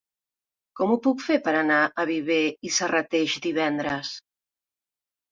Com 0.77 0.93
ho 0.93 0.95
puc 1.07 1.19
fer 1.25 1.35
per 1.47 1.51
anar 1.57 1.81
a 2.03 2.05
Viver 2.09 2.37
i 2.67 2.71
Serrateix 2.77 3.35
divendres? 3.43 4.15